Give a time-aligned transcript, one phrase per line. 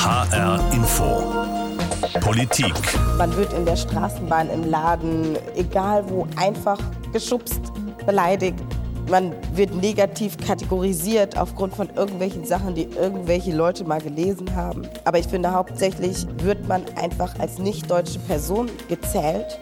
[0.00, 1.34] HR Info.
[2.20, 2.72] Politik.
[3.16, 6.78] Man wird in der Straßenbahn, im Laden, egal wo, einfach
[7.12, 7.60] geschubst,
[8.06, 8.60] beleidigt.
[9.10, 14.82] Man wird negativ kategorisiert aufgrund von irgendwelchen Sachen, die irgendwelche Leute mal gelesen haben.
[15.04, 19.58] Aber ich finde, hauptsächlich wird man einfach als nicht-deutsche Person gezählt,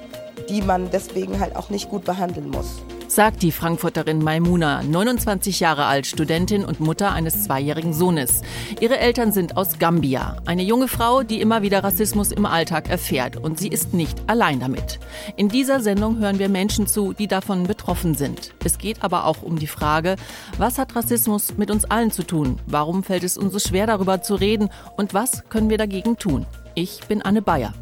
[0.50, 2.82] die man deswegen halt auch nicht gut behandeln muss
[3.17, 8.43] sagt die Frankfurterin Maimuna, 29 Jahre alt, Studentin und Mutter eines zweijährigen Sohnes.
[8.79, 10.37] Ihre Eltern sind aus Gambia.
[10.45, 13.39] Eine junge Frau, die immer wieder Rassismus im Alltag erfährt.
[13.39, 14.99] Und sie ist nicht allein damit.
[15.35, 18.53] In dieser Sendung hören wir Menschen zu, die davon betroffen sind.
[18.63, 20.17] Es geht aber auch um die Frage,
[20.59, 22.59] was hat Rassismus mit uns allen zu tun?
[22.67, 24.68] Warum fällt es uns so schwer, darüber zu reden?
[24.98, 26.45] Und was können wir dagegen tun?
[26.75, 27.73] Ich bin Anne Bayer.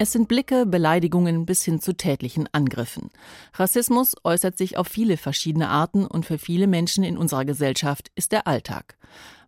[0.00, 3.10] Es sind Blicke, Beleidigungen bis hin zu tätlichen Angriffen.
[3.54, 8.30] Rassismus äußert sich auf viele verschiedene Arten und für viele Menschen in unserer Gesellschaft ist
[8.30, 8.96] der Alltag.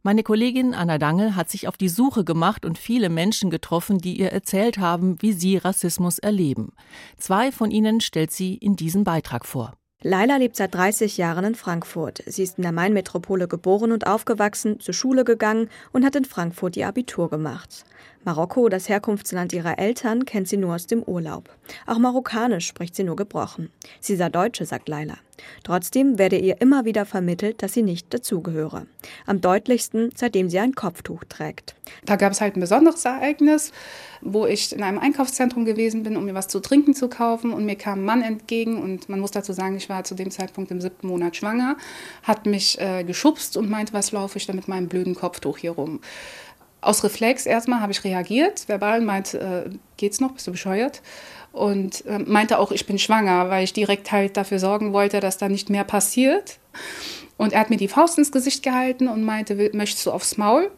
[0.02, 4.18] Meine Kollegin Anna Dangel hat sich auf die Suche gemacht und viele Menschen getroffen, die
[4.18, 6.72] ihr erzählt haben, wie sie Rassismus erleben.
[7.16, 9.74] Zwei von ihnen stellt sie in diesem Beitrag vor.
[10.02, 12.24] Laila lebt seit 30 Jahren in Frankfurt.
[12.26, 16.76] Sie ist in der Main-Metropole geboren und aufgewachsen, zur Schule gegangen und hat in Frankfurt
[16.78, 17.84] ihr Abitur gemacht.
[18.22, 21.48] Marokko, das Herkunftsland ihrer Eltern, kennt sie nur aus dem Urlaub.
[21.86, 23.70] Auch Marokkanisch spricht sie nur gebrochen.
[23.98, 25.16] Sie sei Deutsche, sagt Laila.
[25.64, 28.86] Trotzdem werde ihr immer wieder vermittelt, dass sie nicht dazugehöre.
[29.24, 31.74] Am deutlichsten, seitdem sie ein Kopftuch trägt.
[32.04, 33.72] Da gab es halt ein besonderes Ereignis,
[34.20, 37.54] wo ich in einem Einkaufszentrum gewesen bin, um mir was zu trinken zu kaufen.
[37.54, 38.82] Und mir kam ein Mann entgegen.
[38.82, 41.78] Und man muss dazu sagen, ich war zu dem Zeitpunkt im siebten Monat schwanger,
[42.22, 45.72] hat mich äh, geschubst und meinte, was laufe ich da mit meinem blöden Kopftuch hier
[45.72, 46.00] rum.
[46.80, 51.02] Aus Reflex erstmal habe ich reagiert, verbal meint, äh, geht's noch, bist du bescheuert?
[51.52, 55.36] Und äh, meinte auch, ich bin schwanger, weil ich direkt halt dafür sorgen wollte, dass
[55.36, 56.58] da nicht mehr passiert.
[57.36, 60.70] Und er hat mir die Faust ins Gesicht gehalten und meinte, möchtest du aufs Maul?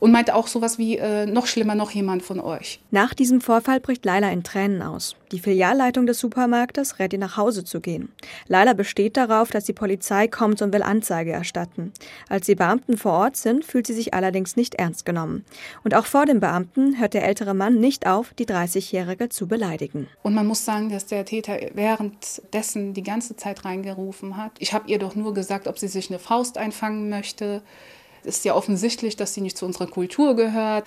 [0.00, 2.80] Und meinte auch sowas wie, äh, noch schlimmer, noch jemand von euch.
[2.90, 5.16] Nach diesem Vorfall bricht Laila in Tränen aus.
[5.32, 8.12] Die Filialleitung des Supermarktes rät ihr nach Hause zu gehen.
[8.46, 11.92] Laila besteht darauf, dass die Polizei kommt und will Anzeige erstatten.
[12.28, 15.44] Als die Beamten vor Ort sind, fühlt sie sich allerdings nicht ernst genommen.
[15.82, 20.06] Und auch vor dem Beamten hört der ältere Mann nicht auf, die 30-Jährige zu beleidigen.
[20.22, 24.52] Und man muss sagen, dass der Täter währenddessen die ganze Zeit reingerufen hat.
[24.58, 27.62] Ich habe ihr doch nur gesagt, ob sie sich eine Faust einfangen möchte
[28.26, 30.86] ist ja offensichtlich, dass sie nicht zu unserer Kultur gehört.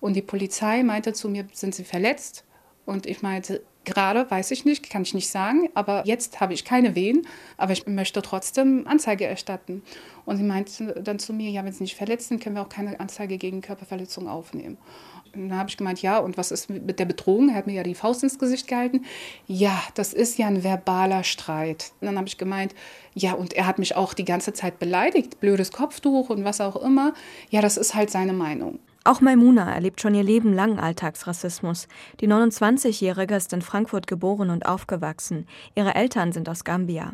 [0.00, 2.44] Und die Polizei meinte zu mir, sind Sie verletzt?
[2.84, 6.64] Und ich meinte, gerade weiß ich nicht, kann ich nicht sagen, aber jetzt habe ich
[6.64, 7.26] keine Wehen,
[7.56, 9.82] aber ich möchte trotzdem Anzeige erstatten.
[10.26, 12.68] Und sie meinte dann zu mir, ja, wenn Sie nicht verletzt sind, können wir auch
[12.68, 14.76] keine Anzeige gegen Körperverletzung aufnehmen.
[15.34, 17.50] Und dann habe ich gemeint, ja, und was ist mit der Bedrohung?
[17.50, 19.04] Er hat mir ja die Faust ins Gesicht gehalten.
[19.46, 21.92] Ja, das ist ja ein verbaler Streit.
[22.00, 22.74] Und dann habe ich gemeint,
[23.14, 26.76] ja, und er hat mich auch die ganze Zeit beleidigt, blödes Kopftuch und was auch
[26.76, 27.14] immer.
[27.50, 28.78] Ja, das ist halt seine Meinung.
[29.06, 31.86] Auch Maimuna erlebt schon ihr Leben lang Alltagsrassismus.
[32.18, 35.46] Die 29-Jährige ist in Frankfurt geboren und aufgewachsen.
[35.76, 37.12] Ihre Eltern sind aus Gambia.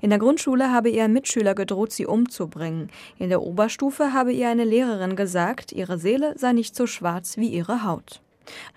[0.00, 2.90] In der Grundschule habe ihr ein Mitschüler gedroht, sie umzubringen.
[3.18, 7.48] In der Oberstufe habe ihr eine Lehrerin gesagt, ihre Seele sei nicht so schwarz wie
[7.48, 8.22] ihre Haut.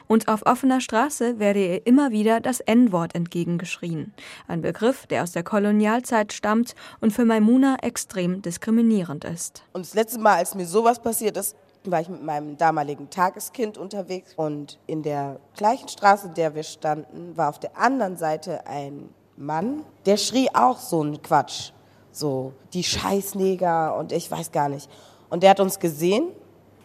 [0.08, 4.12] Und auf offener Straße werde ihr immer wieder das N-Wort entgegengeschrien.
[4.48, 9.64] Ein Begriff, der aus der Kolonialzeit stammt und für Maimuna extrem diskriminierend ist.
[9.74, 11.56] Und das letzte Mal, als mir sowas passiert ist,
[11.92, 16.64] war ich mit meinem damaligen Tageskind unterwegs und in der gleichen Straße, in der wir
[16.64, 21.72] standen, war auf der anderen Seite ein Mann, der schrie auch so einen Quatsch,
[22.12, 24.90] so die Scheißneger und ich weiß gar nicht.
[25.30, 26.30] Und der hat uns gesehen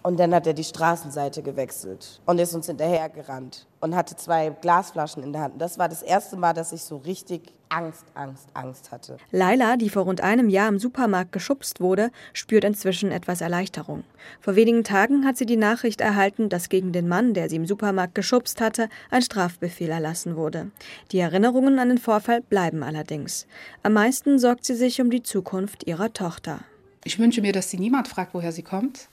[0.02, 5.22] und dann hat er die Straßenseite gewechselt und ist uns hinterhergerannt und hatte zwei Glasflaschen
[5.22, 5.60] in der Hand.
[5.60, 9.16] Das war das erste Mal, dass ich so richtig Angst, Angst, Angst hatte.
[9.30, 14.02] Laila, die vor rund einem Jahr im Supermarkt geschubst wurde, spürt inzwischen etwas Erleichterung.
[14.40, 17.66] Vor wenigen Tagen hat sie die Nachricht erhalten, dass gegen den Mann, der sie im
[17.66, 20.72] Supermarkt geschubst hatte, ein Strafbefehl erlassen wurde.
[21.12, 23.46] Die Erinnerungen an den Vorfall bleiben allerdings.
[23.84, 26.60] Am meisten sorgt sie sich um die Zukunft ihrer Tochter.
[27.04, 29.09] Ich wünsche mir, dass sie niemand fragt, woher sie kommt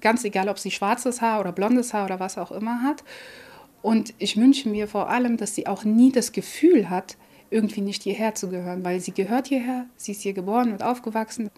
[0.00, 3.04] Ganz egal, ob sie schwarzes Haar oder blondes Haar oder was auch immer hat.
[3.82, 7.16] Und ich wünsche mir vor allem, dass sie auch nie das Gefühl hat,
[7.50, 11.50] irgendwie nicht hierher zu gehören, weil sie gehört hierher, sie ist hier geboren und aufgewachsen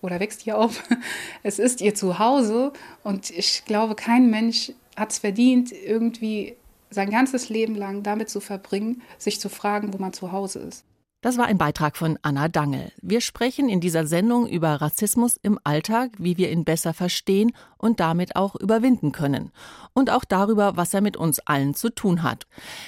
[0.00, 0.82] oder wächst hier auf.
[1.42, 6.56] Es ist ihr Zuhause und ich glaube, kein Mensch hat es verdient, irgendwie
[6.90, 10.84] sein ganzes Leben lang damit zu verbringen, sich zu fragen, wo man zu Hause ist.
[11.22, 12.92] Das war ein Beitrag von Anna Dangel.
[13.02, 18.00] Wir sprechen in dieser Sendung über Rassismus im Alltag, wie wir ihn besser verstehen und
[18.00, 19.52] damit auch überwinden können.
[19.92, 22.46] Und auch darüber, was er mit uns allen zu tun hat.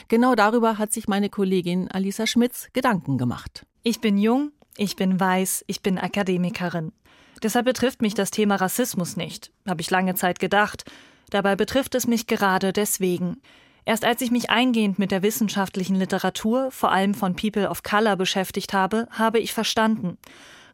[0.09, 3.67] Genau darüber hat sich meine Kollegin Alisa Schmitz Gedanken gemacht.
[3.83, 6.93] Ich bin jung, ich bin weiß, ich bin Akademikerin.
[7.43, 10.91] Deshalb betrifft mich das Thema Rassismus nicht, habe ich lange Zeit gedacht.
[11.29, 13.43] Dabei betrifft es mich gerade deswegen.
[13.85, 18.17] Erst als ich mich eingehend mit der wissenschaftlichen Literatur, vor allem von People of Color,
[18.17, 20.19] beschäftigt habe, habe ich verstanden.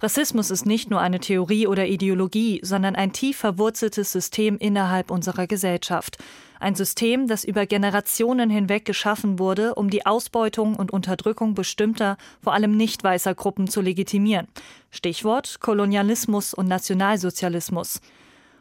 [0.01, 5.47] Rassismus ist nicht nur eine Theorie oder Ideologie, sondern ein tief verwurzeltes System innerhalb unserer
[5.49, 6.19] Gesellschaft.
[6.61, 12.53] Ein System, das über Generationen hinweg geschaffen wurde, um die Ausbeutung und Unterdrückung bestimmter, vor
[12.53, 14.47] allem nicht weißer Gruppen zu legitimieren.
[14.91, 18.01] Stichwort Kolonialismus und Nationalsozialismus.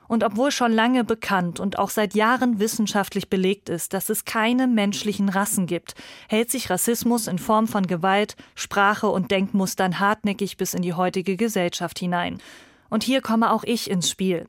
[0.08, 4.68] Und obwohl schon lange bekannt und auch seit Jahren wissenschaftlich belegt ist, dass es keine
[4.68, 5.96] menschlichen Rassen gibt,
[6.30, 11.36] hält sich Rassismus in Form von Gewalt, Sprache und Denkmustern hartnäckig bis in die heutige
[11.36, 12.40] Gesellschaft hinein.
[12.90, 14.48] Und hier komme auch ich ins Spiel.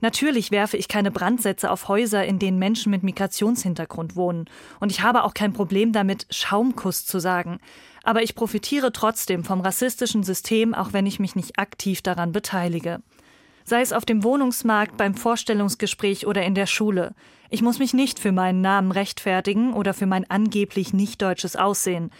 [0.00, 4.46] Natürlich werfe ich keine Brandsätze auf Häuser, in denen Menschen mit Migrationshintergrund wohnen.
[4.78, 7.58] Und ich habe auch kein Problem damit, Schaumkuss zu sagen.
[8.04, 13.02] Aber ich profitiere trotzdem vom rassistischen System, auch wenn ich mich nicht aktiv daran beteilige
[13.68, 17.14] sei es auf dem Wohnungsmarkt, beim Vorstellungsgespräch oder in der Schule.
[17.50, 22.10] Ich muss mich nicht für meinen Namen rechtfertigen oder für mein angeblich nicht deutsches Aussehen.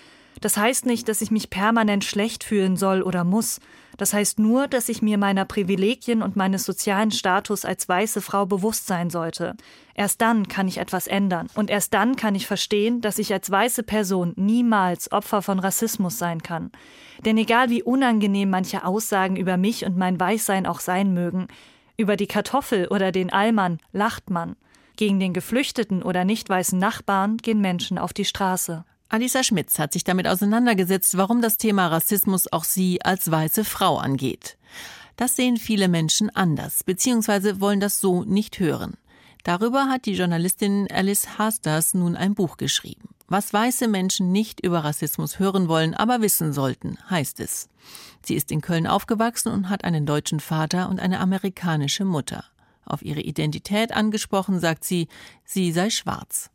[0.41, 3.61] Das heißt nicht, dass ich mich permanent schlecht fühlen soll oder muss.
[3.99, 8.47] Das heißt nur, dass ich mir meiner Privilegien und meines sozialen Status als weiße Frau
[8.47, 9.57] bewusst sein sollte.
[9.93, 11.49] Erst dann kann ich etwas ändern.
[11.57, 16.17] Und erst dann kann ich verstehen, dass ich als weiße Person niemals Opfer von Rassismus
[16.17, 16.71] sein kann.
[17.25, 21.49] Denn egal wie unangenehm manche Aussagen über mich und mein Weißsein auch sein mögen,
[21.97, 24.55] über die Kartoffel oder den Allmann lacht man.
[24.95, 28.85] Gegen den geflüchteten oder nicht weißen Nachbarn gehen Menschen auf die Straße.
[29.11, 33.97] Alisa Schmitz hat sich damit auseinandergesetzt, warum das Thema Rassismus auch sie als weiße Frau
[33.97, 34.59] angeht.
[35.17, 38.99] Das sehen viele Menschen anders, beziehungsweise wollen das so nicht hören.
[39.45, 43.09] Darüber hat die Journalistin Alice Hasters nun ein Buch geschrieben.
[43.29, 47.71] Was weiße Menschen nicht über Rassismus hören wollen, aber wissen sollten, heißt es.
[48.23, 52.45] Sie ist in Köln aufgewachsen und hat einen deutschen Vater und eine amerikanische Mutter.
[52.85, 55.09] Auf ihre Identität angesprochen, sagt sie,
[55.45, 56.51] sie sei schwarz.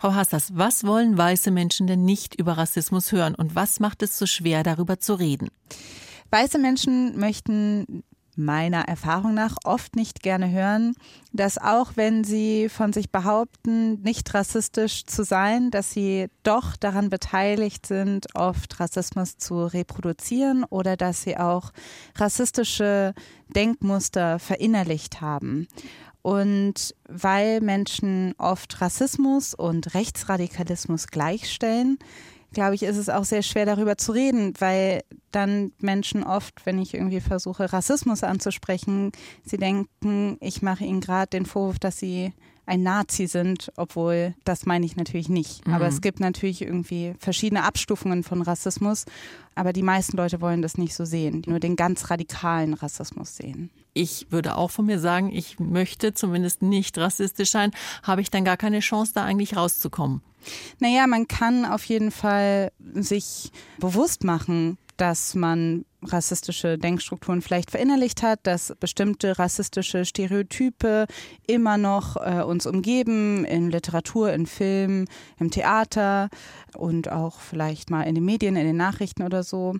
[0.00, 4.16] Frau Hassers, was wollen weiße Menschen denn nicht über Rassismus hören und was macht es
[4.16, 5.48] so schwer, darüber zu reden?
[6.30, 8.04] Weiße Menschen möchten
[8.36, 10.94] meiner Erfahrung nach oft nicht gerne hören,
[11.32, 17.10] dass auch wenn sie von sich behaupten, nicht rassistisch zu sein, dass sie doch daran
[17.10, 21.72] beteiligt sind, oft Rassismus zu reproduzieren oder dass sie auch
[22.14, 23.14] rassistische
[23.48, 25.66] Denkmuster verinnerlicht haben.
[26.28, 31.98] Und weil Menschen oft Rassismus und Rechtsradikalismus gleichstellen,
[32.52, 36.78] glaube ich, ist es auch sehr schwer darüber zu reden, weil dann Menschen oft, wenn
[36.78, 39.10] ich irgendwie versuche, Rassismus anzusprechen,
[39.42, 42.34] sie denken, ich mache ihnen gerade den Vorwurf, dass sie
[42.68, 45.66] ein Nazi sind, obwohl das meine ich natürlich nicht.
[45.66, 45.74] Mhm.
[45.74, 49.06] Aber es gibt natürlich irgendwie verschiedene Abstufungen von Rassismus,
[49.54, 53.70] aber die meisten Leute wollen das nicht so sehen, nur den ganz radikalen Rassismus sehen.
[53.94, 57.72] Ich würde auch von mir sagen, ich möchte zumindest nicht rassistisch sein.
[58.02, 60.20] Habe ich dann gar keine Chance, da eigentlich rauszukommen?
[60.78, 68.22] Naja, man kann auf jeden Fall sich bewusst machen, dass man rassistische Denkstrukturen vielleicht verinnerlicht
[68.22, 71.06] hat, dass bestimmte rassistische Stereotype
[71.46, 75.06] immer noch äh, uns umgeben, in Literatur, in Film,
[75.38, 76.28] im Theater
[76.76, 79.74] und auch vielleicht mal in den Medien, in den Nachrichten oder so.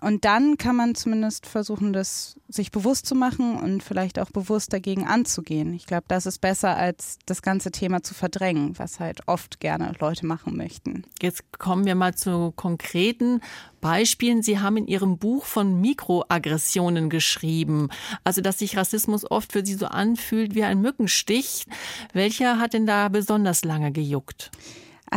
[0.00, 4.72] Und dann kann man zumindest versuchen, das sich bewusst zu machen und vielleicht auch bewusst
[4.72, 5.72] dagegen anzugehen.
[5.72, 9.92] Ich glaube, das ist besser, als das ganze Thema zu verdrängen, was halt oft gerne
[10.00, 11.04] Leute machen möchten.
[11.22, 13.40] Jetzt kommen wir mal zu konkreten
[13.80, 14.42] Beispielen.
[14.42, 17.88] Sie haben in Ihrem Buch von Mikroaggressionen geschrieben,
[18.24, 21.66] also dass sich Rassismus oft für Sie so anfühlt wie ein Mückenstich.
[22.12, 24.50] Welcher hat denn da besonders lange gejuckt?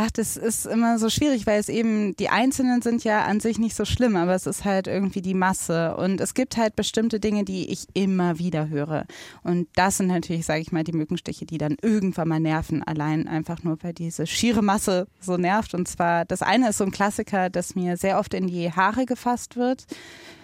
[0.00, 3.58] Ach, das ist immer so schwierig, weil es eben, die Einzelnen sind ja an sich
[3.58, 5.96] nicht so schlimm, aber es ist halt irgendwie die Masse.
[5.96, 9.06] Und es gibt halt bestimmte Dinge, die ich immer wieder höre.
[9.42, 13.26] Und das sind natürlich, sage ich mal, die Mückenstiche, die dann irgendwann mal nerven, allein
[13.26, 15.74] einfach nur, weil diese schiere Masse so nervt.
[15.74, 19.04] Und zwar, das eine ist so ein Klassiker, das mir sehr oft in die Haare
[19.04, 19.84] gefasst wird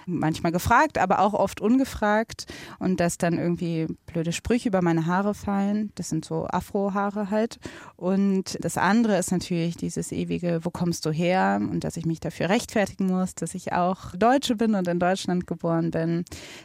[0.07, 2.47] manchmal gefragt, aber auch oft ungefragt
[2.79, 5.91] und dass dann irgendwie blöde Sprüche über meine Haare fallen.
[5.95, 7.59] Das sind so Afro-Haare halt.
[7.97, 11.61] Und das andere ist natürlich dieses ewige, wo kommst du her?
[11.61, 15.47] Und dass ich mich dafür rechtfertigen muss, dass ich auch Deutsche bin und in Deutschland
[15.47, 16.25] geboren bin.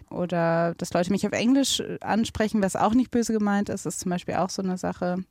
[0.10, 4.10] Oder dass Leute mich auf Englisch ansprechen, was auch nicht böse gemeint ist, ist zum
[4.10, 5.24] Beispiel auch so eine Sache.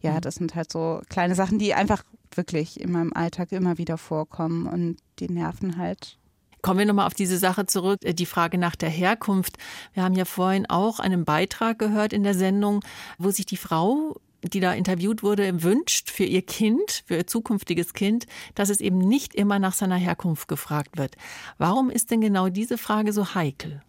[0.00, 0.20] Ja, mhm.
[0.20, 2.02] das sind halt so kleine Sachen, die einfach
[2.34, 6.18] wirklich in meinem Alltag immer wieder vorkommen und die nerven halt
[6.62, 9.58] Kommen wir nochmal auf diese Sache zurück, äh, die Frage nach der Herkunft.
[9.94, 12.80] Wir haben ja vorhin auch einen Beitrag gehört in der Sendung,
[13.18, 17.94] wo sich die Frau die da interviewt wurde, wünscht für ihr Kind, für ihr zukünftiges
[17.94, 21.14] Kind, dass es eben nicht immer nach seiner Herkunft gefragt wird.
[21.58, 23.82] Warum ist denn genau diese Frage so heikel?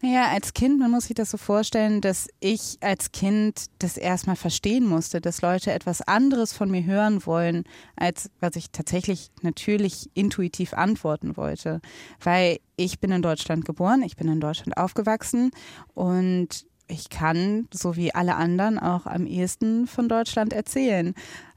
[0.00, 4.34] Naja, als Kind, man muss sich das so vorstellen, dass ich als Kind das erstmal
[4.34, 7.62] verstehen musste, dass Leute etwas anderes von mir hören wollen,
[7.94, 11.80] als was ich tatsächlich natürlich intuitiv antworten wollte.
[12.20, 15.52] Weil ich bin in Deutschland geboren, ich bin in Deutschland aufgewachsen
[15.94, 21.14] und ich kann, so wie alle anderen, auch am ehesten von Deutschland erzählen.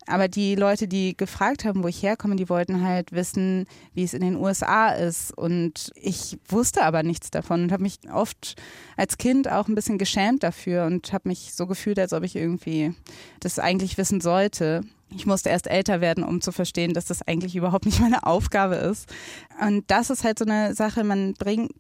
[0.08, 4.14] Aber die Leute, die gefragt haben, wo ich herkomme, die wollten halt wissen, wie es
[4.14, 5.36] in den USA ist.
[5.36, 8.56] Und ich wusste aber nichts davon und habe mich oft
[8.98, 12.36] als Kind auch ein bisschen geschämt dafür und habe mich so gefühlt, als ob ich
[12.36, 12.94] irgendwie
[13.40, 14.82] das eigentlich wissen sollte.
[15.10, 18.76] Ich musste erst älter werden, um zu verstehen, dass das eigentlich überhaupt nicht meine Aufgabe
[18.76, 19.12] ist.
[19.60, 21.72] Und das ist halt so eine Sache, man bringt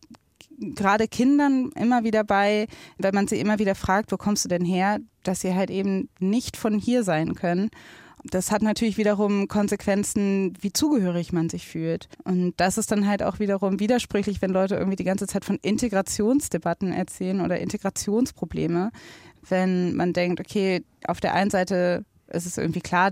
[0.57, 2.67] gerade Kindern immer wieder bei,
[2.97, 6.09] wenn man sie immer wieder fragt, wo kommst du denn her, dass sie halt eben
[6.19, 7.69] nicht von hier sein können.
[8.31, 12.07] Das hat natürlich wiederum Konsequenzen, wie zugehörig man sich fühlt.
[12.23, 15.57] Und das ist dann halt auch wiederum widersprüchlich, wenn Leute irgendwie die ganze Zeit von
[15.61, 18.91] Integrationsdebatten erzählen oder Integrationsprobleme.
[19.47, 23.11] Wenn man denkt, okay, auf der einen Seite es ist irgendwie klar,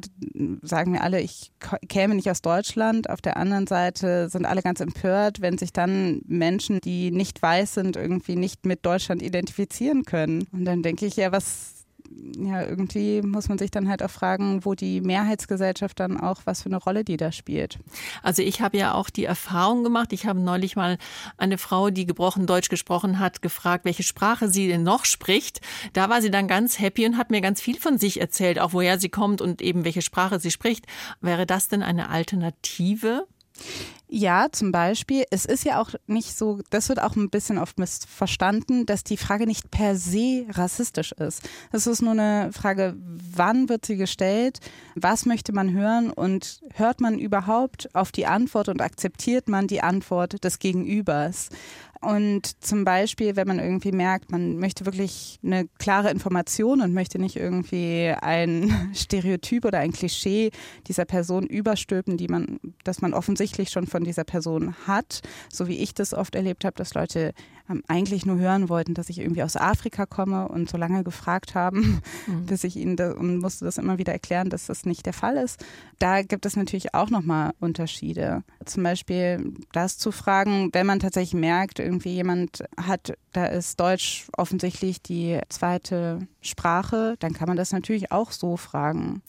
[0.62, 1.52] sagen mir alle, ich
[1.88, 3.10] käme nicht aus Deutschland.
[3.10, 7.76] Auf der anderen Seite sind alle ganz empört, wenn sich dann Menschen, die nicht weiß
[7.76, 10.48] sind, irgendwie nicht mit Deutschland identifizieren können.
[10.52, 11.83] Und dann denke ich, ja, was
[12.38, 16.64] ja, irgendwie muss man sich dann halt auch fragen, wo die Mehrheitsgesellschaft dann auch, was
[16.64, 17.80] für eine Rolle die da spielt.
[18.22, 20.98] Also ich habe ja auch die Erfahrung gemacht, ich habe neulich mal
[21.38, 25.62] eine Frau, die gebrochen Deutsch gesprochen hat, gefragt, welche Sprache sie denn noch spricht.
[25.94, 28.74] Da war sie dann ganz happy und hat mir ganz viel von sich erzählt, auch
[28.74, 30.86] woher sie kommt und eben welche Sprache sie spricht.
[31.22, 33.28] Wäre das denn eine Alternative?
[34.16, 35.24] Ja, zum Beispiel.
[35.32, 39.18] Es ist ja auch nicht so, das wird auch ein bisschen oft missverstanden, dass die
[39.18, 41.42] Frage nicht per se rassistisch ist.
[41.72, 44.60] Es ist nur eine Frage, wann wird sie gestellt,
[44.94, 49.82] was möchte man hören und hört man überhaupt auf die Antwort und akzeptiert man die
[49.82, 51.50] Antwort des Gegenübers.
[52.04, 57.18] Und zum Beispiel, wenn man irgendwie merkt, man möchte wirklich eine klare Information und möchte
[57.18, 60.52] nicht irgendwie ein Stereotyp oder ein Klischee
[60.88, 65.80] dieser Person überstülpen, die man, das man offensichtlich schon von dieser Person hat, so wie
[65.80, 67.34] ich das oft erlebt habe, dass Leute
[67.70, 71.56] ähm, eigentlich nur hören wollten, dass ich irgendwie aus Afrika komme und so lange gefragt
[71.56, 72.46] haben, mhm.
[72.48, 75.38] bis ich ihnen da, und musste das immer wieder erklären, dass das nicht der Fall
[75.38, 75.64] ist.
[76.00, 78.44] Da gibt es natürlich auch nochmal Unterschiede.
[78.66, 84.28] Zum Beispiel das zu fragen, wenn man tatsächlich merkt, irgendwie jemand hat, da ist Deutsch
[84.36, 89.22] offensichtlich die zweite Sprache, dann kann man das natürlich auch so fragen.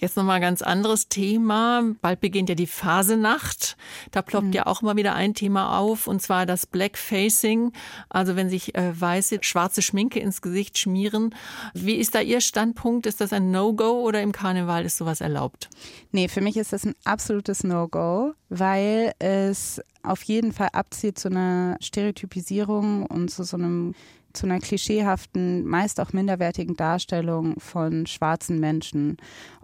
[0.00, 1.84] Jetzt nochmal ein ganz anderes Thema.
[2.00, 3.76] Bald beginnt ja die Phasenacht.
[4.12, 4.52] Da ploppt mhm.
[4.54, 7.72] ja auch mal wieder ein Thema auf, und zwar das Blackfacing.
[8.08, 11.34] Also wenn sich äh, weiße, schwarze Schminke ins Gesicht schmieren.
[11.74, 13.04] Wie ist da Ihr Standpunkt?
[13.04, 15.68] Ist das ein No-Go oder im Karneval ist sowas erlaubt?
[16.12, 21.28] Nee, für mich ist das ein absolutes No-Go, weil es auf jeden Fall abzielt zu
[21.28, 23.94] einer Stereotypisierung und zu so einem
[24.32, 29.16] zu einer klischeehaften, meist auch minderwertigen Darstellung von schwarzen Menschen.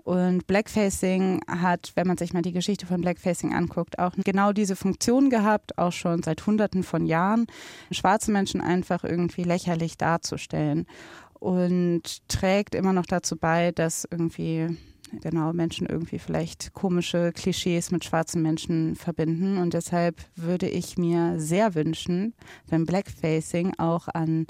[0.07, 4.77] Und Blackfacing hat, wenn man sich mal die Geschichte von Blackfacing anguckt, auch genau diese
[4.77, 7.47] Funktion gehabt, auch schon seit Hunderten von Jahren,
[7.91, 10.87] schwarze Menschen einfach irgendwie lächerlich darzustellen.
[11.41, 14.77] Und trägt immer noch dazu bei, dass irgendwie
[15.21, 19.59] genau Menschen irgendwie vielleicht komische Klischees mit schwarzen Menschen verbinden.
[19.59, 22.35] Und deshalb würde ich mir sehr wünschen,
[22.69, 24.47] wenn Blackfacing auch an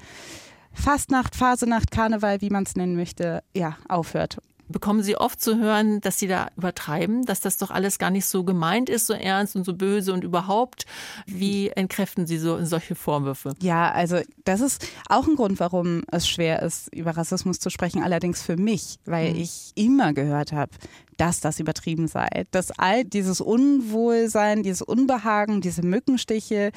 [0.73, 6.01] Fastnacht, Phasenacht, Karneval, wie man es nennen möchte, ja, aufhört bekommen Sie oft zu hören,
[6.01, 9.57] dass Sie da übertreiben, dass das doch alles gar nicht so gemeint ist, so ernst
[9.57, 10.87] und so böse und überhaupt.
[11.27, 13.55] Wie entkräften Sie so solche Vorwürfe?
[13.61, 18.03] Ja, also das ist auch ein Grund, warum es schwer ist, über Rassismus zu sprechen,
[18.03, 19.41] allerdings für mich, weil mhm.
[19.41, 20.73] ich immer gehört habe,
[21.17, 22.29] dass das übertrieben sei.
[22.51, 26.73] Dass all dieses Unwohlsein, dieses Unbehagen, diese Mückenstiche,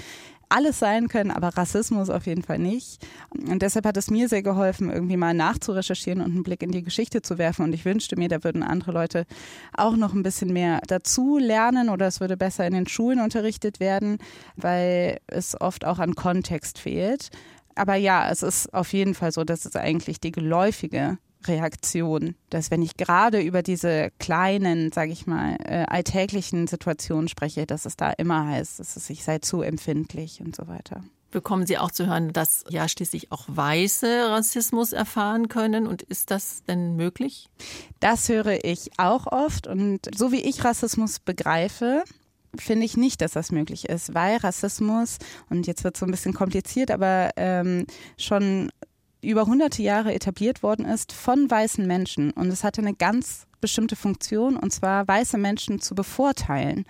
[0.50, 3.06] alles sein können, aber Rassismus auf jeden Fall nicht.
[3.32, 6.84] Und deshalb hat es mir sehr geholfen, irgendwie mal nachzurecherchieren und einen Blick in die
[6.84, 7.64] Geschichte zu werfen.
[7.64, 9.26] Und ich wünschte mir, da würden andere Leute
[9.76, 13.80] auch noch ein bisschen mehr dazu lernen oder es würde besser in den Schulen unterrichtet
[13.80, 14.18] werden,
[14.56, 17.30] weil es oft auch an Kontext fehlt.
[17.76, 22.70] Aber ja, es ist auf jeden Fall so, dass es eigentlich die geläufige Reaktion, dass
[22.72, 27.96] wenn ich gerade über diese kleinen, sage ich mal, äh, alltäglichen Situationen spreche, dass es
[27.96, 31.04] da immer heißt, dass es, ich sei zu empfindlich und so weiter.
[31.32, 35.86] Bekommen Sie auch zu hören, dass ja schließlich auch Weiße Rassismus erfahren können?
[35.86, 37.50] Und ist das denn möglich?
[38.00, 39.68] Das höre ich auch oft.
[39.68, 42.04] Und so wie ich Rassismus begreife,
[42.58, 45.18] finde ich nicht, dass das möglich ist, weil Rassismus,
[45.52, 47.86] und jetzt wird es so ein bisschen kompliziert, aber ähm,
[48.18, 48.72] schon
[49.22, 52.32] über hunderte Jahre etabliert worden ist von weißen Menschen.
[52.32, 56.86] Und es hatte eine ganz bestimmte Funktion, und zwar weiße Menschen zu bevorteilen.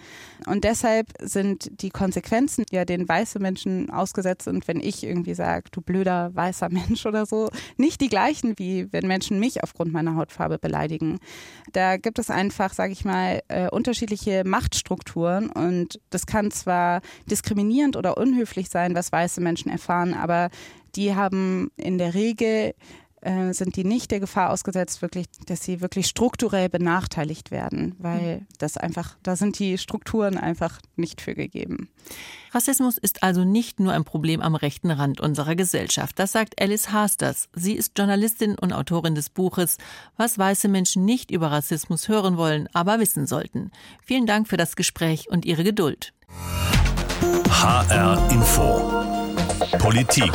[0.45, 5.33] Und deshalb sind die Konsequenzen, die ja den weißen Menschen ausgesetzt sind, wenn ich irgendwie
[5.33, 9.91] sage, du blöder weißer Mensch oder so, nicht die gleichen, wie wenn Menschen mich aufgrund
[9.91, 11.19] meiner Hautfarbe beleidigen.
[11.73, 17.95] Da gibt es einfach, sage ich mal, äh, unterschiedliche Machtstrukturen und das kann zwar diskriminierend
[17.95, 20.49] oder unhöflich sein, was weiße Menschen erfahren, aber
[20.95, 22.73] die haben in der Regel
[23.21, 28.45] äh, sind die nicht der Gefahr ausgesetzt, wirklich, dass sie wirklich strukturell benachteiligt werden, weil
[28.57, 31.89] das einfach, da sind die Strukturen einfach nicht für gegeben.
[32.51, 36.17] Rassismus ist also nicht nur ein Problem am rechten Rand unserer Gesellschaft.
[36.17, 37.49] Das sagt Alice Hasters.
[37.53, 39.77] Sie ist Journalistin und Autorin des Buches
[40.17, 43.71] Was weiße Menschen nicht über Rassismus hören wollen, aber wissen sollten.
[44.03, 46.13] Vielen Dank für das Gespräch und Ihre Geduld.
[47.49, 48.89] HR Info.
[49.77, 50.31] Politik.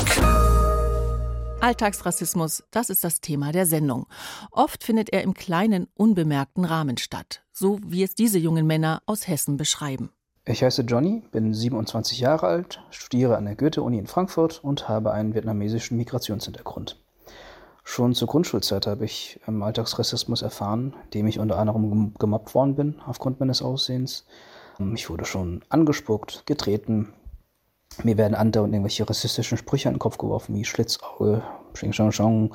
[1.64, 4.06] Alltagsrassismus, das ist das Thema der Sendung.
[4.50, 9.26] Oft findet er im kleinen, unbemerkten Rahmen statt, so wie es diese jungen Männer aus
[9.28, 10.10] Hessen beschreiben.
[10.44, 15.12] Ich heiße Johnny, bin 27 Jahre alt, studiere an der Goethe-Uni in Frankfurt und habe
[15.12, 17.00] einen vietnamesischen Migrationshintergrund.
[17.82, 23.40] Schon zur Grundschulzeit habe ich Alltagsrassismus erfahren, dem ich unter anderem gemobbt worden bin aufgrund
[23.40, 24.26] meines Aussehens.
[24.94, 27.14] Ich wurde schon angespuckt, getreten,
[28.02, 31.42] mir werden andauernd irgendwelche rassistischen Sprüche in den Kopf geworfen, wie Schlitzauge,
[31.74, 32.54] Xing Shang Shang.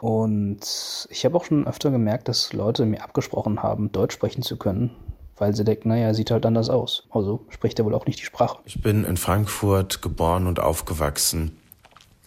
[0.00, 4.56] Und ich habe auch schon öfter gemerkt, dass Leute mir abgesprochen haben, Deutsch sprechen zu
[4.56, 4.90] können,
[5.36, 7.04] weil sie denken, naja, sieht halt anders aus.
[7.10, 8.58] Also spricht er wohl auch nicht die Sprache.
[8.64, 11.56] Ich bin in Frankfurt geboren und aufgewachsen.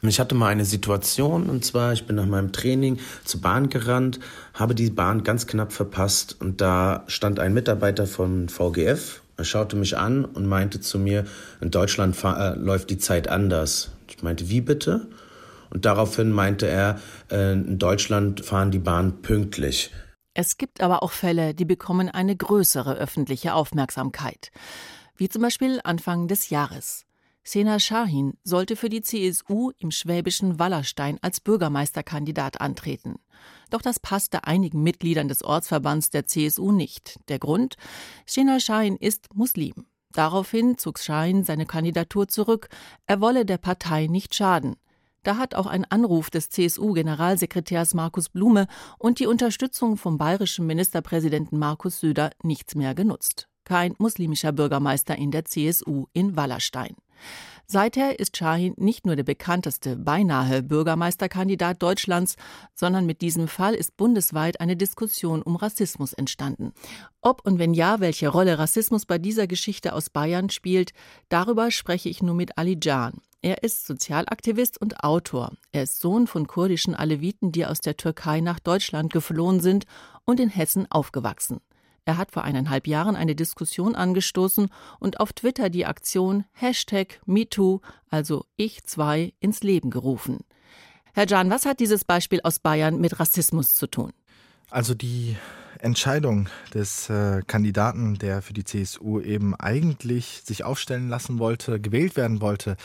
[0.03, 4.19] Ich hatte mal eine Situation, und zwar, ich bin nach meinem Training zur Bahn gerannt,
[4.55, 9.75] habe die Bahn ganz knapp verpasst und da stand ein Mitarbeiter von VGF er schaute
[9.75, 11.25] mich an und meinte zu mir,
[11.61, 13.91] in Deutschland äh, läuft die Zeit anders.
[14.09, 15.07] Ich meinte, wie bitte?
[15.69, 16.99] Und daraufhin meinte er,
[17.31, 19.91] äh, in Deutschland fahren die Bahnen pünktlich.
[20.33, 24.51] Es gibt aber auch Fälle, die bekommen eine größere öffentliche Aufmerksamkeit.
[25.17, 27.05] Wie zum Beispiel Anfang des Jahres.
[27.43, 33.15] Sena Shahin sollte für die CSU im schwäbischen Wallerstein als Bürgermeisterkandidat antreten.
[33.71, 37.19] Doch das passte einigen Mitgliedern des Ortsverbands der CSU nicht.
[37.29, 37.77] Der Grund?
[38.25, 39.85] Sena Shahin ist Muslim.
[40.11, 42.69] Daraufhin zog Shahin seine Kandidatur zurück.
[43.07, 44.75] Er wolle der Partei nicht schaden.
[45.23, 51.59] Da hat auch ein Anruf des CSU-Generalsekretärs Markus Blume und die Unterstützung vom bayerischen Ministerpräsidenten
[51.59, 53.47] Markus Söder nichts mehr genutzt.
[53.63, 56.95] Kein muslimischer Bürgermeister in der CSU in Wallerstein.
[57.65, 62.35] Seither ist Shahin nicht nur der bekannteste beinahe Bürgermeisterkandidat Deutschlands,
[62.73, 66.73] sondern mit diesem Fall ist bundesweit eine Diskussion um Rassismus entstanden.
[67.21, 70.91] Ob und wenn ja, welche Rolle Rassismus bei dieser Geschichte aus Bayern spielt,
[71.29, 73.21] darüber spreche ich nun mit Ali Can.
[73.41, 75.53] Er ist Sozialaktivist und Autor.
[75.71, 79.85] Er ist Sohn von kurdischen Aleviten, die aus der Türkei nach Deutschland geflohen sind
[80.25, 81.61] und in Hessen aufgewachsen.
[82.05, 87.81] Er hat vor eineinhalb Jahren eine Diskussion angestoßen und auf Twitter die Aktion Hashtag MeToo,
[88.09, 90.39] also Ich zwei, ins Leben gerufen.
[91.13, 94.13] Herr Jan, was hat dieses Beispiel aus Bayern mit Rassismus zu tun?
[94.69, 95.35] Also die
[95.83, 102.15] Entscheidung des äh, Kandidaten, der für die CSU eben eigentlich sich aufstellen lassen wollte, gewählt
[102.15, 102.77] werden wollte,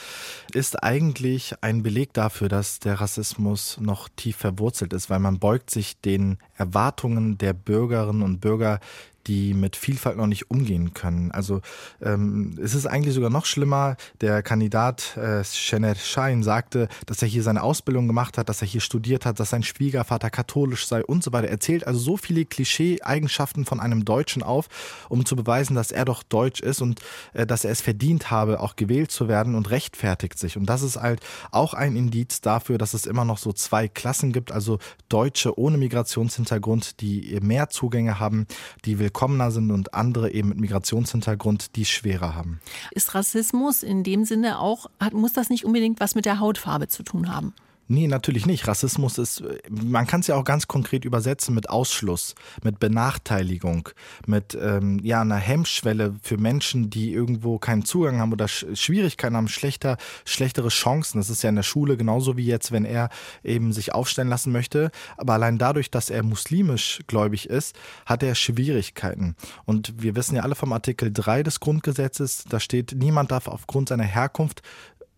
[0.53, 5.71] ist eigentlich ein Beleg dafür, dass der Rassismus noch tief verwurzelt ist, weil man beugt
[5.71, 8.81] sich den Erwartungen der Bürgerinnen und Bürger,
[9.27, 11.31] die mit Vielfalt noch nicht umgehen können.
[11.31, 11.61] Also
[12.01, 13.97] ähm, es ist eigentlich sogar noch schlimmer.
[14.21, 18.69] Der Kandidat äh, Shener Schein sagte, dass er hier seine Ausbildung gemacht hat, dass er
[18.69, 21.49] hier studiert hat, dass sein Schwiegervater katholisch sei und so weiter.
[21.49, 24.69] Er erzählt also so viele Klischee-Eigenschaften von einem Deutschen auf,
[25.09, 27.01] um zu beweisen, dass er doch deutsch ist und
[27.33, 30.57] äh, dass er es verdient habe, auch gewählt zu werden und rechtfertigt sich.
[30.57, 34.33] Und das ist halt auch ein Indiz dafür, dass es immer noch so zwei Klassen
[34.33, 38.47] gibt, also Deutsche ohne Migrationshintergrund, die mehr Zugänge haben,
[38.85, 42.61] die willkommen willkommener sind und andere eben mit Migrationshintergrund, die es schwerer haben.
[42.91, 47.03] Ist Rassismus in dem Sinne auch, muss das nicht unbedingt was mit der Hautfarbe zu
[47.03, 47.55] tun haben?
[47.89, 48.67] Nee, natürlich nicht.
[48.67, 53.89] Rassismus ist, man kann es ja auch ganz konkret übersetzen mit Ausschluss, mit Benachteiligung,
[54.27, 59.37] mit ähm, ja, einer Hemmschwelle für Menschen, die irgendwo keinen Zugang haben oder Sch Schwierigkeiten
[59.37, 61.19] haben, schlechter, schlechtere Chancen.
[61.19, 63.09] Das ist ja in der Schule genauso wie jetzt, wenn er
[63.45, 64.91] eben sich aufstellen lassen möchte.
[65.17, 69.37] Aber allein dadurch, dass er muslimisch gläubig ist, hat er Schwierigkeiten.
[69.65, 73.91] Und wir wissen ja alle vom Artikel 3 des Grundgesetzes, da steht, niemand darf aufgrund
[73.91, 74.63] seiner Herkunft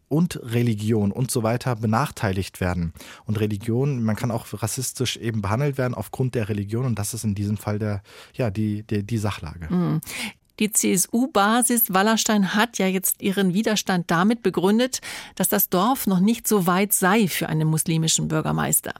[0.08, 2.92] und Religion und so weiter benachteiligt werden.
[3.24, 7.24] Und Religion, man kann auch rassistisch eben behandelt werden aufgrund der Religion und das ist
[7.24, 8.02] in diesem Fall der,
[8.34, 9.72] ja, die, die, die Sachlage.
[9.72, 10.00] Mhm.
[10.58, 15.00] Die CSU-Basis Wallerstein hat ja jetzt ihren Widerstand damit begründet,
[15.36, 18.92] dass das Dorf noch nicht so weit sei für einen muslimischen Bürgermeister.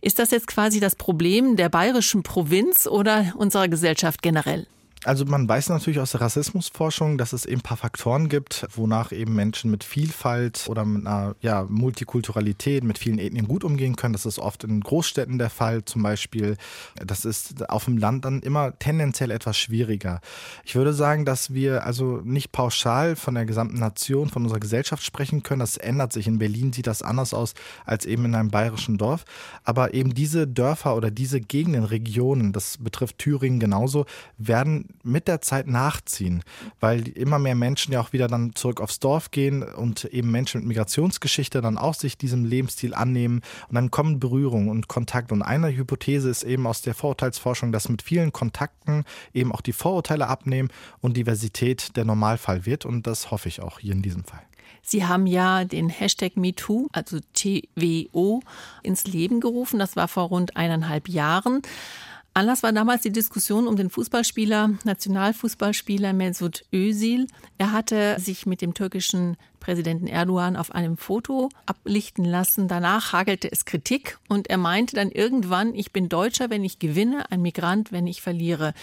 [0.00, 4.66] Ist das jetzt quasi das Problem der bayerischen Provinz oder unserer Gesellschaft generell?
[5.06, 9.12] Also man weiß natürlich aus der Rassismusforschung, dass es eben ein paar Faktoren gibt, wonach
[9.12, 14.14] eben Menschen mit Vielfalt oder mit einer ja, Multikulturalität, mit vielen Ethnien gut umgehen können.
[14.14, 16.56] Das ist oft in Großstädten der Fall zum Beispiel.
[16.96, 20.20] Das ist auf dem Land dann immer tendenziell etwas schwieriger.
[20.64, 25.04] Ich würde sagen, dass wir also nicht pauschal von der gesamten Nation, von unserer Gesellschaft
[25.04, 25.60] sprechen können.
[25.60, 26.26] Das ändert sich.
[26.26, 29.24] In Berlin sieht das anders aus als eben in einem bayerischen Dorf.
[29.62, 34.04] Aber eben diese Dörfer oder diese Gegenden, Regionen, das betrifft Thüringen genauso,
[34.36, 36.42] werden mit der Zeit nachziehen,
[36.80, 40.60] weil immer mehr Menschen ja auch wieder dann zurück aufs Dorf gehen und eben Menschen
[40.60, 45.32] mit Migrationsgeschichte dann auch sich diesem Lebensstil annehmen und dann kommen Berührungen und Kontakt.
[45.32, 49.72] Und eine Hypothese ist eben aus der Vorurteilsforschung, dass mit vielen Kontakten eben auch die
[49.72, 50.68] Vorurteile abnehmen
[51.00, 52.84] und Diversität der Normalfall wird.
[52.84, 54.42] Und das hoffe ich auch hier in diesem Fall.
[54.88, 58.40] Sie haben ja den Hashtag MeToo, also TWO,
[58.84, 59.80] ins Leben gerufen.
[59.80, 61.62] Das war vor rund eineinhalb Jahren.
[62.36, 67.28] Anlass war damals die Diskussion um den Fußballspieler, Nationalfußballspieler Mesut Özil.
[67.56, 72.68] Er hatte sich mit dem türkischen Präsidenten Erdogan auf einem Foto ablichten lassen.
[72.68, 77.30] Danach hagelte es Kritik und er meinte dann irgendwann, ich bin Deutscher, wenn ich gewinne,
[77.30, 78.74] ein Migrant, wenn ich verliere.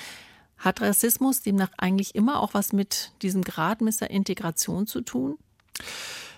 [0.58, 5.38] Hat Rassismus demnach eigentlich immer auch was mit diesem Gradmesser Integration zu tun?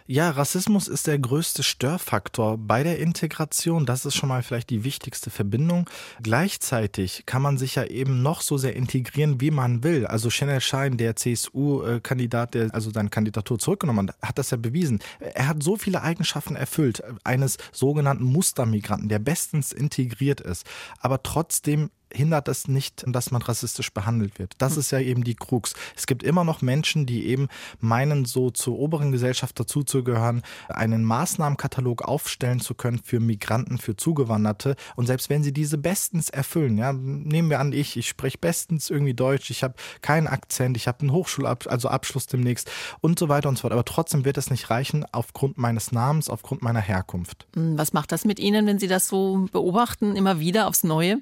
[0.08, 3.88] Ja, Rassismus ist der größte Störfaktor bei der Integration.
[3.88, 5.90] Das ist schon mal vielleicht die wichtigste Verbindung.
[6.22, 10.06] Gleichzeitig kann man sich ja eben noch so sehr integrieren, wie man will.
[10.06, 15.00] Also Chanel Schein, der CSU-Kandidat, der also seine Kandidatur zurückgenommen hat, hat das ja bewiesen.
[15.20, 20.68] Er hat so viele Eigenschaften erfüllt, eines sogenannten Mustermigranten, der bestens integriert ist.
[21.00, 24.54] Aber trotzdem hindert es nicht, dass man rassistisch behandelt wird.
[24.58, 25.74] Das ist ja eben die Krux.
[25.96, 27.48] Es gibt immer noch Menschen, die eben
[27.80, 34.76] meinen, so zur oberen Gesellschaft dazuzugehören, einen Maßnahmenkatalog aufstellen zu können für Migranten, für Zugewanderte.
[34.96, 38.90] Und selbst wenn sie diese bestens erfüllen, ja, nehmen wir an, ich, ich spreche bestens
[38.90, 43.30] irgendwie Deutsch, ich habe keinen Akzent, ich habe einen Hochschulabschluss, also Abschluss demnächst und so
[43.30, 43.74] weiter und so fort.
[43.74, 47.48] Aber trotzdem wird es nicht reichen aufgrund meines Namens, aufgrund meiner Herkunft.
[47.56, 51.20] Hm, was macht das mit Ihnen, wenn Sie das so beobachten, immer wieder aufs Neue?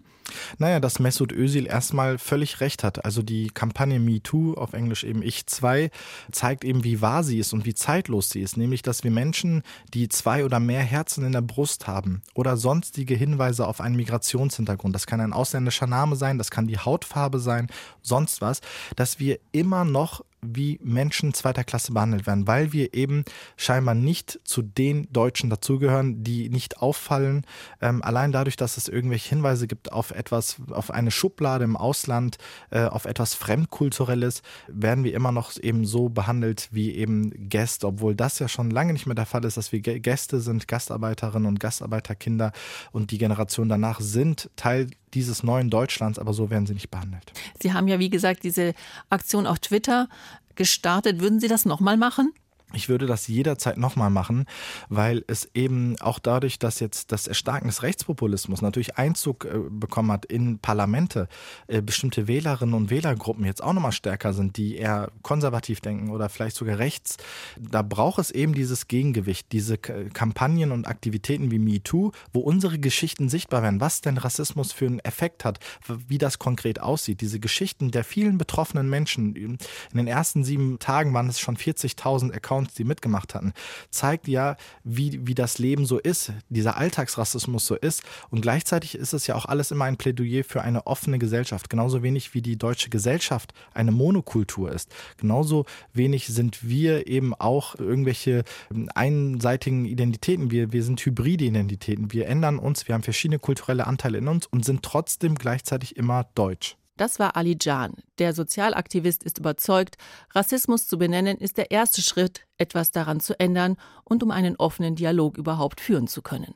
[0.57, 3.05] Naja, dass Mesut Özil erstmal völlig recht hat.
[3.05, 5.89] Also die Kampagne MeToo, auf Englisch eben Ich 2,
[6.31, 8.57] zeigt eben, wie wahr sie ist und wie zeitlos sie ist.
[8.57, 13.15] Nämlich, dass wir Menschen, die zwei oder mehr Herzen in der Brust haben oder sonstige
[13.15, 17.67] Hinweise auf einen Migrationshintergrund, das kann ein ausländischer Name sein, das kann die Hautfarbe sein,
[18.01, 18.59] sonst was,
[18.95, 23.23] dass wir immer noch wie Menschen zweiter Klasse behandelt werden, weil wir eben
[23.57, 27.45] scheinbar nicht zu den Deutschen dazugehören, die nicht auffallen.
[27.81, 32.37] Ähm, allein dadurch, dass es irgendwelche Hinweise gibt auf etwas, auf eine Schublade im Ausland,
[32.69, 38.15] äh, auf etwas Fremdkulturelles, werden wir immer noch eben so behandelt wie eben Gäste, obwohl
[38.15, 41.59] das ja schon lange nicht mehr der Fall ist, dass wir Gäste sind, Gastarbeiterinnen und
[41.59, 42.51] Gastarbeiterkinder
[42.91, 47.31] und die Generation danach sind Teil dieses neuen Deutschlands, aber so werden sie nicht behandelt.
[47.61, 48.73] Sie haben ja, wie gesagt, diese
[49.09, 50.09] Aktion auf Twitter
[50.55, 51.19] gestartet.
[51.19, 52.33] Würden Sie das nochmal machen?
[52.75, 54.45] Ich würde das jederzeit nochmal machen,
[54.89, 60.11] weil es eben auch dadurch, dass jetzt das Erstarken des Rechtspopulismus natürlich Einzug äh, bekommen
[60.11, 61.27] hat in Parlamente,
[61.67, 66.29] äh, bestimmte Wählerinnen und Wählergruppen jetzt auch nochmal stärker sind, die eher konservativ denken oder
[66.29, 67.17] vielleicht sogar rechts.
[67.59, 73.29] Da braucht es eben dieses Gegengewicht, diese Kampagnen und Aktivitäten wie MeToo, wo unsere Geschichten
[73.29, 75.59] sichtbar werden, was denn Rassismus für einen Effekt hat,
[76.07, 77.21] wie das konkret aussieht.
[77.21, 79.35] Diese Geschichten der vielen betroffenen Menschen.
[79.35, 79.57] In
[79.93, 83.53] den ersten sieben Tagen waren es schon 40.000 Accounts Accounts, die mitgemacht hatten,
[83.89, 88.03] zeigt ja, wie, wie das Leben so ist, dieser Alltagsrassismus so ist.
[88.29, 91.69] Und gleichzeitig ist es ja auch alles immer ein Plädoyer für eine offene Gesellschaft.
[91.69, 94.93] Genauso wenig wie die deutsche Gesellschaft eine Monokultur ist.
[95.17, 98.43] Genauso wenig sind wir eben auch irgendwelche
[98.95, 100.51] einseitigen Identitäten.
[100.51, 102.11] Wir, wir sind hybride Identitäten.
[102.11, 106.25] Wir ändern uns, wir haben verschiedene kulturelle Anteile in uns und sind trotzdem gleichzeitig immer
[106.35, 106.77] deutsch.
[106.95, 107.93] Das war Ali Jan.
[108.19, 109.97] Der Sozialaktivist ist überzeugt,
[110.31, 114.95] Rassismus zu benennen ist der erste Schritt, etwas daran zu ändern und um einen offenen
[114.95, 116.53] Dialog überhaupt führen zu können.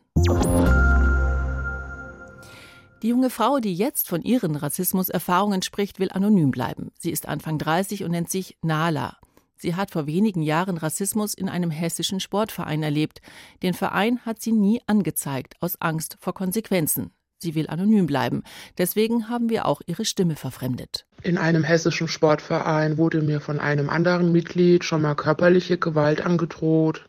[3.04, 6.92] Die junge Frau, die jetzt von ihren Rassismuserfahrungen spricht, will anonym bleiben.
[7.00, 9.18] Sie ist Anfang 30 und nennt sich Nala.
[9.56, 13.22] Sie hat vor wenigen Jahren Rassismus in einem hessischen Sportverein erlebt.
[13.64, 17.12] Den Verein hat sie nie angezeigt, aus Angst vor Konsequenzen.
[17.40, 18.44] Sie will anonym bleiben.
[18.80, 21.06] Deswegen haben wir auch ihre Stimme verfremdet.
[21.22, 27.08] In einem hessischen Sportverein wurde mir von einem anderen Mitglied schon mal körperliche Gewalt angedroht,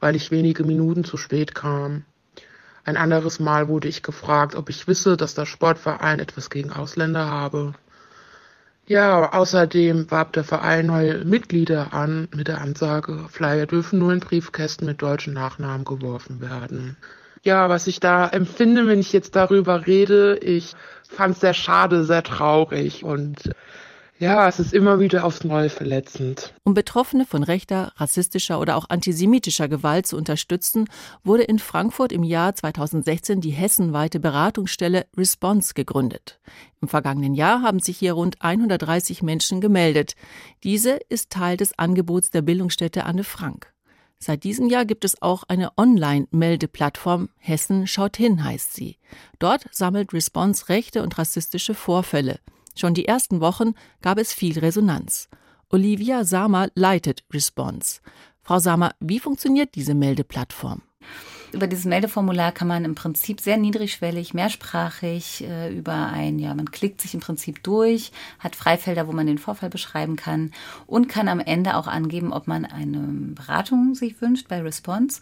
[0.00, 2.04] weil ich wenige Minuten zu spät kam.
[2.84, 7.26] Ein anderes Mal wurde ich gefragt, ob ich wisse, dass der Sportverein etwas gegen Ausländer
[7.26, 7.74] habe.
[8.86, 14.20] Ja, außerdem warb der Verein neue Mitglieder an mit der Ansage, Flyer dürfen nur in
[14.20, 16.96] Briefkästen mit deutschen Nachnamen geworfen werden.
[17.42, 20.74] Ja, was ich da empfinde, wenn ich jetzt darüber rede, ich
[21.08, 23.50] fand es sehr schade, sehr traurig und
[24.20, 26.52] ja, es ist immer wieder aufs Neue verletzend.
[26.64, 30.88] Um Betroffene von rechter, rassistischer oder auch antisemitischer Gewalt zu unterstützen,
[31.22, 36.40] wurde in Frankfurt im Jahr 2016 die hessenweite Beratungsstelle Response gegründet.
[36.80, 40.14] Im vergangenen Jahr haben sich hier rund 130 Menschen gemeldet.
[40.64, 43.72] Diese ist Teil des Angebots der Bildungsstätte Anne Frank.
[44.18, 48.98] Seit diesem Jahr gibt es auch eine Online-Meldeplattform Hessen schaut hin heißt sie.
[49.38, 52.40] Dort sammelt Response rechte und rassistische Vorfälle.
[52.74, 55.28] Schon die ersten Wochen gab es viel Resonanz.
[55.70, 58.00] Olivia Samer leitet Response.
[58.42, 60.82] Frau Samer, wie funktioniert diese Meldeplattform?
[61.52, 66.70] Über dieses Meldeformular kann man im Prinzip sehr niedrigschwellig, mehrsprachig äh, über ein, ja, man
[66.70, 70.52] klickt sich im Prinzip durch, hat Freifelder, wo man den Vorfall beschreiben kann
[70.86, 72.98] und kann am Ende auch angeben, ob man eine
[73.34, 75.20] Beratung sich wünscht bei Response.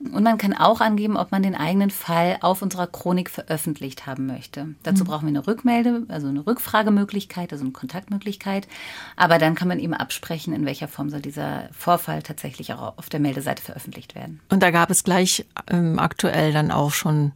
[0.00, 4.26] Und man kann auch angeben, ob man den eigenen Fall auf unserer Chronik veröffentlicht haben
[4.26, 4.74] möchte.
[4.84, 5.08] Dazu mhm.
[5.08, 8.68] brauchen wir eine Rückmelde, also eine Rückfragemöglichkeit, also eine Kontaktmöglichkeit.
[9.16, 13.08] Aber dann kann man eben absprechen, in welcher Form soll dieser Vorfall tatsächlich auch auf
[13.08, 14.40] der Meldeseite veröffentlicht werden.
[14.50, 17.32] Und da gab es gleich ähm, aktuell dann auch schon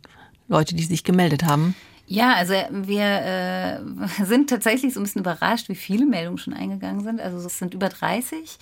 [0.46, 1.74] Leute, die sich gemeldet haben.
[2.06, 3.78] Ja, also wir äh,
[4.24, 7.20] sind tatsächlich so ein bisschen überrascht, wie viele Meldungen schon eingegangen sind.
[7.20, 8.58] Also es sind über 30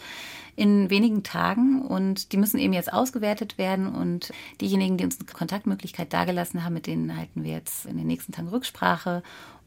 [0.57, 5.27] in wenigen Tagen und die müssen eben jetzt ausgewertet werden und diejenigen, die uns eine
[5.27, 9.23] Kontaktmöglichkeit dargelassen haben, mit denen halten wir jetzt in den nächsten Tagen Rücksprache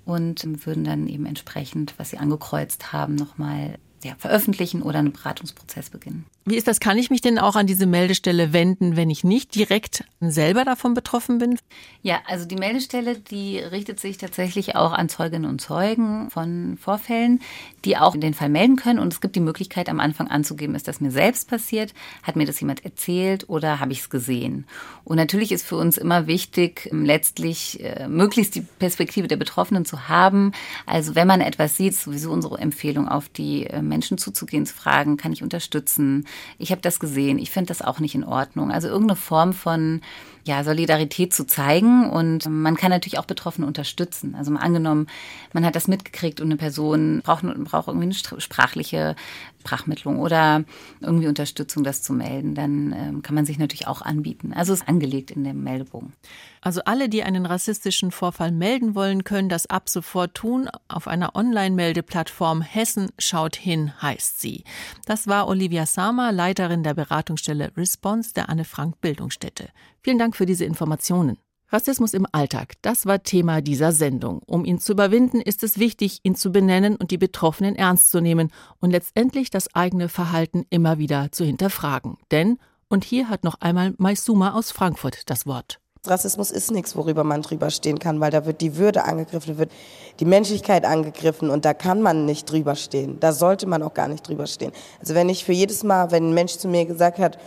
[0.05, 5.89] und würden dann eben entsprechend, was sie angekreuzt haben, nochmal ja, veröffentlichen oder einen Beratungsprozess
[5.89, 6.25] beginnen.
[6.45, 6.81] Wie ist das?
[6.81, 10.93] Kann ich mich denn auch an diese Meldestelle wenden, wenn ich nicht direkt selber davon
[10.93, 11.57] betroffen bin?
[12.01, 17.39] Ja, also die Meldestelle, die richtet sich tatsächlich auch an Zeuginnen und Zeugen von Vorfällen,
[17.85, 18.99] die auch den Fall melden können.
[18.99, 21.93] Und es gibt die Möglichkeit, am Anfang anzugeben, ist das mir selbst passiert?
[22.23, 24.65] Hat mir das jemand erzählt oder habe ich es gesehen?
[25.05, 30.09] Und natürlich ist für uns immer wichtig, letztlich äh, möglichst die Perspektive der Betroffenen zu
[30.09, 30.51] haben.
[30.85, 35.17] Also wenn man etwas sieht, sowieso unsere Empfehlung auf die äh, Menschen zuzugehen, zu fragen,
[35.17, 36.25] kann ich unterstützen?
[36.57, 38.71] ich habe das gesehen, ich finde das auch nicht in Ordnung.
[38.71, 40.01] Also irgendeine Form von
[40.45, 44.35] ja, Solidarität zu zeigen und man kann natürlich auch Betroffene unterstützen.
[44.35, 45.07] Also mal angenommen,
[45.53, 49.15] man hat das mitgekriegt und eine Person braucht, braucht irgendwie eine sprachliche
[49.63, 50.65] Sprachmittlung oder
[50.99, 54.53] irgendwie Unterstützung, das zu melden, dann ähm, kann man sich natürlich auch anbieten.
[54.53, 56.13] Also ist angelegt in dem Meldebogen.
[56.61, 61.35] Also alle, die einen rassistischen Vorfall melden wollen, können das ab sofort tun auf einer
[61.35, 64.63] Online-Meldeplattform Hessen schaut hin heißt sie.
[65.05, 69.69] Das war Olivia Sama, Leiterin der Beratungsstelle Response der Anne Frank Bildungsstätte.
[70.01, 71.37] Vielen Dank für diese Informationen.
[71.73, 74.43] Rassismus im Alltag, das war Thema dieser Sendung.
[74.45, 78.21] Um ihn zu überwinden, ist es wichtig, ihn zu benennen und die Betroffenen ernst zu
[78.21, 82.17] nehmen und letztendlich das eigene Verhalten immer wieder zu hinterfragen.
[82.29, 82.59] Denn,
[82.89, 85.79] und hier hat noch einmal Maisuma aus Frankfurt das Wort.
[86.05, 89.57] Rassismus ist nichts, worüber man drüber stehen kann, weil da wird die Würde angegriffen, da
[89.57, 89.71] wird
[90.19, 93.19] die Menschlichkeit angegriffen und da kann man nicht drüber stehen.
[93.19, 94.73] Da sollte man auch gar nicht drüber stehen.
[94.99, 97.39] Also wenn ich für jedes Mal, wenn ein Mensch zu mir gesagt hat,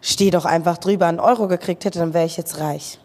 [0.00, 2.99] steh doch einfach drüber, einen Euro gekriegt hätte, dann wäre ich jetzt reich.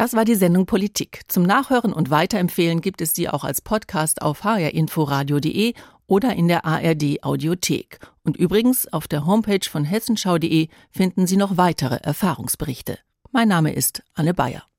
[0.00, 1.20] Das war die Sendung Politik.
[1.28, 5.74] Zum Nachhören und Weiterempfehlen gibt es sie auch als Podcast auf hrinforadio.de
[6.06, 7.98] oder in der ARD Audiothek.
[8.24, 12.98] Und übrigens auf der Homepage von hessenschau.de finden Sie noch weitere Erfahrungsberichte.
[13.30, 14.69] Mein Name ist Anne Bayer.